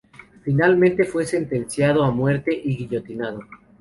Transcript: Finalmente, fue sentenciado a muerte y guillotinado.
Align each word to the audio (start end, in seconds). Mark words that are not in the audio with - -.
Finalmente, 0.43 1.03
fue 1.03 1.27
sentenciado 1.27 2.03
a 2.03 2.09
muerte 2.09 2.51
y 2.55 2.75
guillotinado. 2.75 3.39